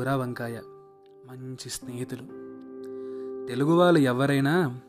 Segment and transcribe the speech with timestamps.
[0.00, 0.60] కూర వంకాయ.
[1.30, 2.22] మంచి స్నేహితులు.
[3.46, 4.80] తెలుగు వాళ్ళు ఎవరైనా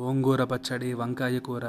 [0.00, 1.64] గోంగూర పచ్చడి వంకాయ కూర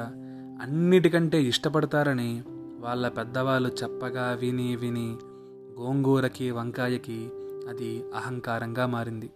[0.62, 2.44] అన్నిటికంటే ఇష్టపడతారని
[2.80, 5.16] వాళ్ళ పెద్దవాళ్ళు చెప్పగా విని విని
[5.80, 7.30] గోంగూరకి వంకాయకి
[7.68, 9.30] అది అహంకారంగా మారింది.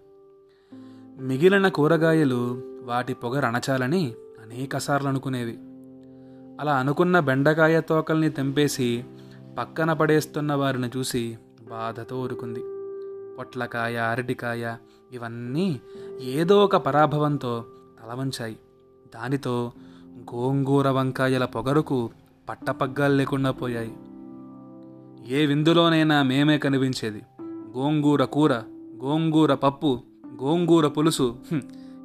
[1.19, 5.59] మిగిలిన కూరగాయలు వాటి పొగ రణచాలని అనేకసార్లు అనుకునేవి.
[6.61, 9.05] అలా అనుకున్న బెండకాయ తోకల్ని తెంపేసి
[9.59, 11.39] పక్కన పడేస్తున్న వారిని చూసి
[11.71, 12.76] బాధతో ఊరుకుంది.
[13.39, 14.77] పొట్లకాయ అరటికాయ
[15.13, 15.81] ఇవన్నీ
[16.21, 17.65] ఏదో ఒక పరాభవంతో
[18.03, 18.59] తలవంచాయి.
[19.15, 19.73] దానితో
[20.35, 22.11] గోంగూర వంకాయల పొగరుకు
[22.49, 23.97] పట్టపగ్గాలు లేకుండా పోయాయి.
[25.35, 27.23] ఏ విందులోనైనా మేమే కనిపించేది.
[27.43, 28.55] గోంగూర కూర
[29.05, 30.01] గోంగూర పప్పు
[30.43, 31.37] గోంగూర పులుసు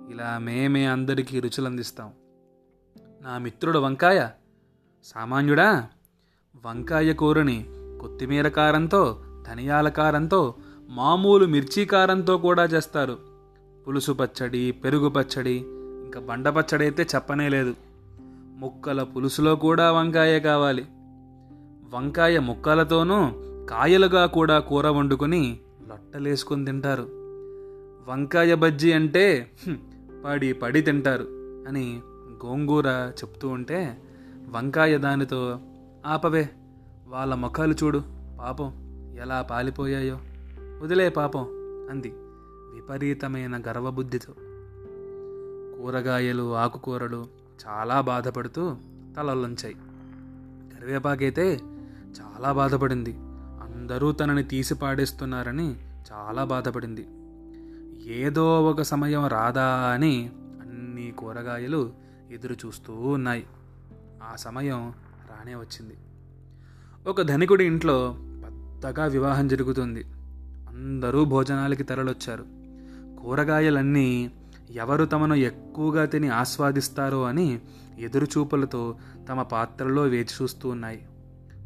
[0.10, 2.12] ఇలా మేమే అందరికీ రుచులందిస్తాం.
[3.22, 4.30] నా మిత్రుడు వంకాయ
[5.04, 5.88] సామాన్యుడా?
[6.66, 7.66] వంకాయ కూరని
[8.02, 10.56] కొత్తిమీర కారంతో ధనియాల కారంతో
[10.92, 13.18] మామూలు మిర్చి కారంతో కూడా చేస్తారు.
[13.88, 15.56] పులుసు పచ్చడి పెరుగు పచ్చడి
[16.04, 17.74] ఇంకా బండ పచ్చడి అయితే చెప్పనే లేదు.
[18.58, 20.86] ముక్కల పులుసులో కూడా వంకాయ కావాలి.
[21.94, 23.20] వంకాయ ముక్కలతోనూ
[23.70, 27.08] కాయలుగా కూడా కూర వండుకొని లొట్టలేసుకొని తింటారు.
[28.08, 29.52] వంకాయ బజ్జీ అంటే
[30.26, 31.24] పడి పడి తింటారు
[31.68, 32.02] అని
[32.46, 33.98] గోంగూర చెప్తూ ఉంటే
[34.50, 35.60] వంకాయ దానితో
[36.06, 36.50] ఆపవే
[37.08, 38.02] వాళ్ళ ముఖాలు చూడు
[38.40, 38.70] పాపం
[39.22, 40.18] ఎలా పాలిపోయాయో.
[40.82, 41.42] వదిలే పాపం
[41.92, 42.14] అంది.
[42.76, 44.34] విపరీతమైన గర్వబుద్ధితో.
[45.78, 47.26] కూరగాయలు ఆకుకూరలు
[47.68, 48.76] చాలా బాధపడుతూ
[49.18, 49.74] తలొల్లంచాయి
[50.76, 51.60] కరివేపాకైతే
[52.22, 53.16] చాలా బాధపడింది.
[53.62, 55.76] అందరూ తనని తీసి పాడేస్తున్నారని
[56.12, 57.08] చాలా బాధపడింది.
[58.14, 61.94] ఏదో ఒక సమయం రాదా అని అన్ని కూరగాయలు
[62.32, 63.46] ఎదురు చూస్తూ ఉన్నాయి.
[64.24, 64.94] ఆ సమయం
[65.30, 65.94] రానే వచ్చింది.
[67.08, 70.06] ఒక ధనికుడి ఇంట్లో పెద్దగా వివాహం జరుగుతుంది.
[70.76, 72.46] అందరూ భోజనాలకి తరలొచ్చారు.
[73.24, 74.32] కూరగాయలన్నీ
[74.72, 77.62] ఎవరు తమను ఎక్కువగా తిని ఆస్వాదిస్తారో అని
[78.00, 78.96] ఎదురుచూపులతో
[79.30, 81.06] తమ పాత్రలో వేచి చూస్తూ ఉన్నాయి.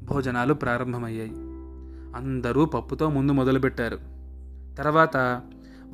[0.03, 1.31] భోజనాలు ప్రారంభమయ్యాయి.
[2.15, 3.99] అందరూ పప్పుతో ముందు మొదలుపెట్టారు.
[4.77, 5.41] తర్వాత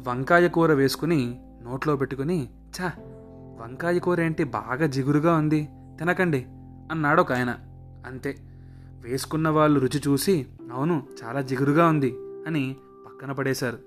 [0.08, 2.50] వంకాయ కూర వేసుకుని నోట్లో పెట్టుకుని
[2.82, 2.92] ఛా
[3.62, 5.70] వంకాయ కూర ఏంటి బాగా జిగురుగా ఉంది?
[6.00, 6.46] తినకండి
[6.92, 7.56] అన్నాడు ఒక ఆయన.
[8.06, 8.36] అంతే.
[9.02, 12.14] వేసుకున్న వాళ్ళు రుచి చూసి అవును చాలా జిగురుగా ఉంది
[12.48, 12.76] అని
[13.22, 13.78] పక్కన పడేశారు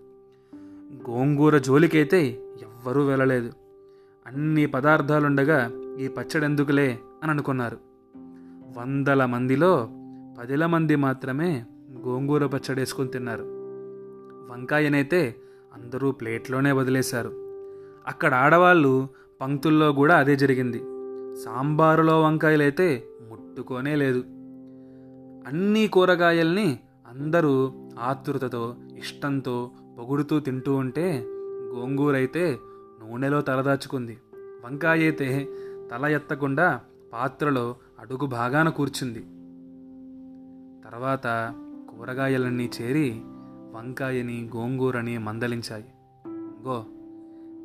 [1.11, 2.27] గోంగూర జోలికైతే
[2.63, 3.53] ఎవ్వరూ వెళ్ళలేదు.
[4.27, 7.79] అన్ని పదార్థాలుండగా ఈ పచ్చడి ఎందుకులే అని అనుకున్నారు.
[8.79, 9.89] వందల మందిలో
[10.41, 11.65] పదిల మంది మాత్రమే
[12.07, 13.43] గోంగూర పచ్చడి వేసుకొని తిన్నారు.
[14.53, 15.37] వంకాయనైతే
[15.75, 17.29] అందరూ ప్లేట్లోనే వదిలేశారు.
[18.07, 19.09] అక్కడ ఆడవాళ్ళు
[19.41, 20.79] పంక్తుల్లో కూడా అదే జరిగింది.
[21.45, 24.21] సాంబారులో వంకాయలైతే ముట్టుకోనే లేదు.
[25.49, 26.79] అన్ని కూరగాయల్ని
[27.09, 31.25] అందరూ ఆతృతతో ఇష్టంతో పొగుడుతూ తింటూ ఉంటే
[31.75, 32.59] గోంగూర అయితే
[33.01, 34.19] నూనెలో తలదాచుకుంది.
[34.65, 35.49] వంకాయ అయితే
[35.91, 36.81] తల ఎత్తకుండా
[37.13, 39.21] పాత్రలో అడుగు భాగాన కూర్చుంది.
[40.85, 41.55] తర్వాత
[41.91, 43.11] కూరగాయలన్నీ చేరి
[43.75, 45.85] వంకాయని గోంగూరని మందలించాయి.
[46.67, 46.85] గో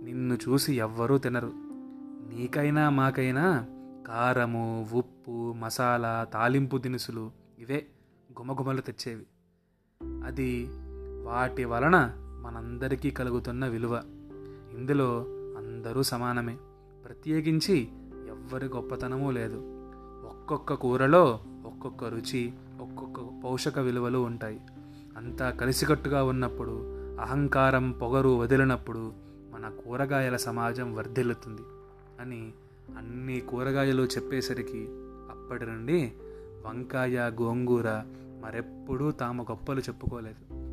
[0.03, 1.51] నిన్ను చూసి ఎవ్వరూ తినరు.
[2.33, 3.65] నీకైనా మాకైనా
[4.07, 7.85] కారము ఉప్పు మసాలా తాలింపు దినుసులు ఇవే
[8.39, 9.25] గుమగుమలు తెచ్చేవి.
[10.25, 10.67] అది
[11.23, 14.01] వాటి వలన మనందరికీ కలుగుతున్న విలువ.
[14.73, 15.25] ఇందులో
[15.57, 16.57] అందరూ సమానమే.
[17.05, 17.87] ప్రత్యేకించి
[18.27, 19.61] ఎవ్వరి గొప్పతనమూ లేదు.
[20.25, 24.61] ఒక్కొక్క కూరలో ఒక్కొక్క రుచి ఒక్కొక్క పోషక విలువలు ఉంటాయి.
[25.17, 29.13] అంతా కలిసికట్టుగా ఉన్నప్పుడు అహంకారం పొగరు వదిలినప్పుడు
[29.53, 31.61] మన కూరగాయల సమాజం వర్ధిల్లుతుంది
[32.21, 32.53] అని
[32.97, 34.87] అన్ని కూరగాయలు చెప్పేసరికి
[35.29, 36.11] అప్పటి నుండి
[36.65, 37.89] వంకాయ గోంగూర
[38.45, 40.68] మరెప్పుడూ తాము గొప్పలు చెప్పుకోలేదు.